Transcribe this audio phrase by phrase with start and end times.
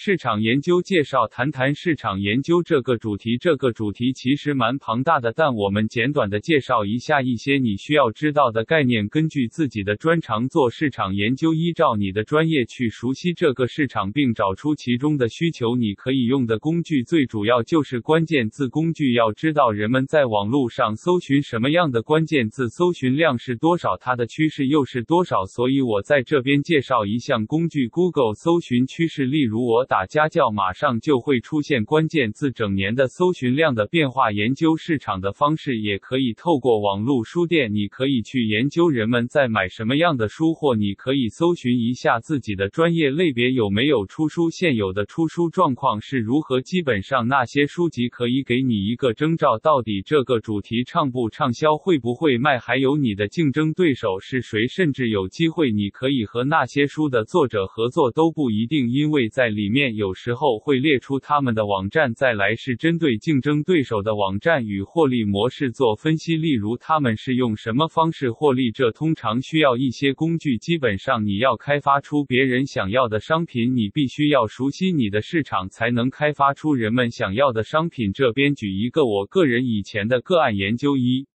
[0.00, 3.36] 市场研究介绍，谈谈市场研究这个主题。
[3.36, 9.08] 这个主题其实蛮庞大的，但我们简短的介绍一下一些你需要知道的概念。
[9.08, 15.74] 根据自己的专长做市场研究，依照你的专业去熟悉这个市场，并找出其中的需求。
[15.74, 19.12] 你可以用的工具最主要就是关键字工具。
[19.14, 25.44] 要知道人们在网络上搜寻什么样的关键字，搜寻量是多少，它的趋势又是多少。
[25.46, 29.26] 所以我在这边介绍一项工具：Google 搜寻趋势。
[29.26, 29.87] 例如我。
[29.88, 34.30] 打家教马上就会出现关键字，整年的搜寻量的变化。
[34.30, 46.60] 研究市场的方式也可以透过网络书店，你可以去研究人们在买什么样的书，或你可以搜寻一下自己的专业类别有没有出书，现有的出书状况是如何。
[46.60, 59.77] 基本上那些书籍可以给你一个征兆，到底这个主题畅不畅销，会不会卖，还有你的竞争对手是谁，甚至有机会你可以和那些书的作者合作都不一定，因为在里面。
[59.78, 70.58] 面有时候会列出他们的网站，再来是针对竞争对手的网站与获利模式做分析，例如他们是用什么方式获利，这通常需要一些工具。
[70.58, 78.12] 基本上你要开发出别人想要的商品，你必须要熟悉你的市场，才能开发出人们想要的商品。
[78.12, 81.28] 这边举一个我个人以前的个案研究一。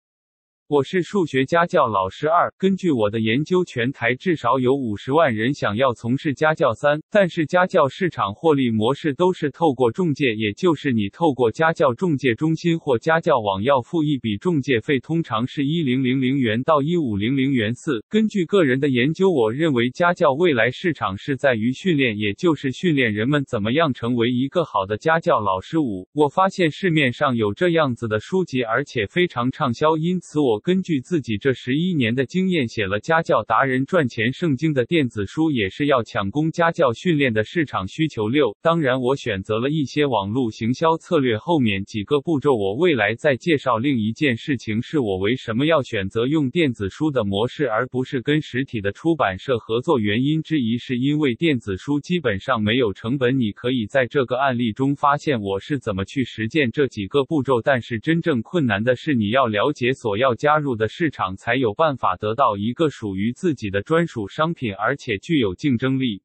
[0.70, 18.02] 我是数学家教老师二，根据我的研究，全台至少有五十万人想要从事家教三，但是家教市场获利模式都是透过中介，也就是你透过家教中介中心或家教网要付一笔中介费，通常是一零零零元到一五零零元四。
[18.08, 26.08] 根据个人的研究，我认为家教未来市场是在于训练，也就是训练人们怎么样成为一个好的家教老师五。
[26.14, 30.53] 我发现市面上有这样子的书籍，而且非常畅销，因此我。
[30.54, 38.30] 我根据自己这十一年的经验，写了《家教达人赚钱圣经》的电子书，也是要抢攻家教训练的市场需求。
[38.30, 41.40] 六，当然我选择了一些网络行销策略。
[41.40, 43.80] 后面几个步骤，我未来再介绍。
[43.80, 49.98] 另一件事情是我为什么要选择用电子书的模式，而不是跟实体的出版社合作。
[49.98, 57.60] 原因之一是因为电子书基本上没有成本，你可以在这个案例中发现我是怎么去实践这几个步骤。
[57.60, 60.36] 但是真正困难的是你要了解所要。
[60.44, 66.22] 加入的市场才有办法得到一个属于自己的专属商品，而且具有竞争力。